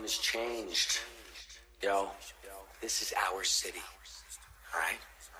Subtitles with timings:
[0.00, 0.98] game has changed.
[1.82, 2.08] Yo,
[2.80, 3.80] this is our city.
[4.74, 4.98] Alright?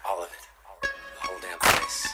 [0.09, 0.45] All of it.
[0.83, 2.09] The whole damn place.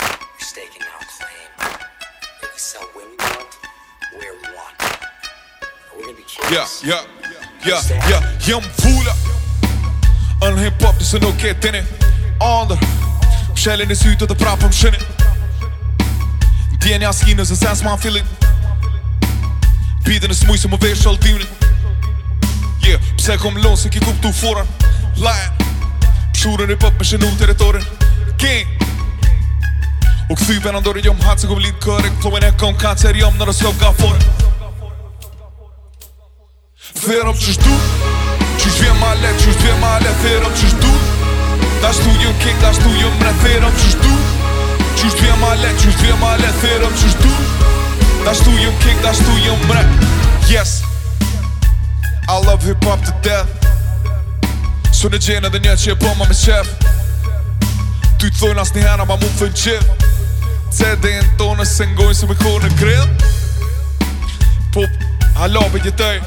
[0.00, 1.70] We're staking out a claim.
[2.42, 3.54] If we sell when we want,
[4.18, 4.76] where we want.
[5.96, 6.82] We're gonna be Yeah, kings.
[6.84, 7.04] yeah,
[7.66, 9.14] yeah, yeah, jam voela
[10.40, 11.82] Në hip hop nëse nuk e tini
[12.40, 12.78] Andër
[13.58, 15.00] Shellin e sytë të prapëm shini
[16.78, 18.26] Djenja s'ki nëse sens ma fillin
[20.08, 21.44] Bidin e s'muj se më vesh shalltimin
[22.80, 24.64] Yeah, pse kom lonë se ki kuptu foran
[25.20, 25.58] Lion
[26.32, 27.84] Pshurën e pop me shenu teritorin
[28.40, 28.70] King.
[30.30, 33.20] U këthy për në ndori jom hatë se kom lidë kërek Flowin e kom kancer
[33.20, 34.24] jom në rëslov ga foren
[37.02, 37.76] Therëm që shdu
[38.64, 40.96] Që shvje ma let, që shvje ma let Therëm që shdu
[41.84, 44.16] Da shtu jëm kek, da shtu jëm mre Therëm që shdu
[44.88, 47.57] Që shvje ma let, që shvje ma let Therëm që shdu
[48.28, 49.82] Da shtu jëm kek, da shtu jëm mre
[50.52, 50.82] Yes.
[52.28, 53.48] I love hip hop to death.
[54.92, 56.68] Su në gjenë edhe një që e bëma me qef.
[58.20, 59.86] Ty të thojnë as një ma mu fën qef.
[60.76, 63.08] CD-n tonë se ngojnë se me kohë në grill.
[64.76, 64.84] Po,
[65.40, 66.20] halo për jetoj.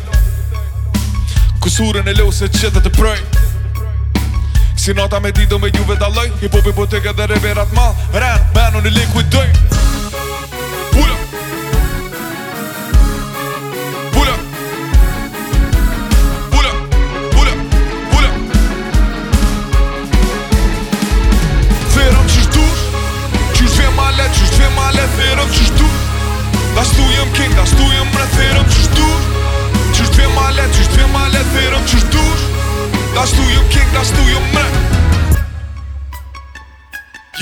[1.61, 3.21] Kusurën e lose qëtë të prej.
[4.73, 8.81] Si nota me dido me juve daloj Hip hopi botek edhe reverat mal Ren, menu
[8.81, 9.80] në liquid doj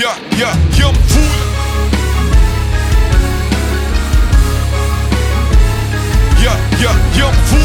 [0.00, 1.22] Yeah, yeah, yeah, fool.
[6.42, 7.60] Ja, ja, ja, fool.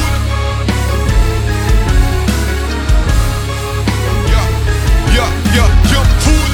[4.32, 4.42] Ja,
[5.16, 6.50] ja, ja, ja, fool.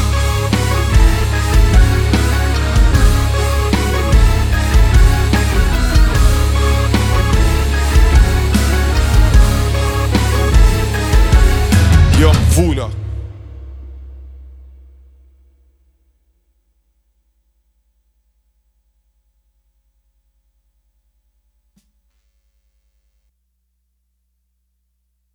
[12.19, 13.10] Ja, fooler.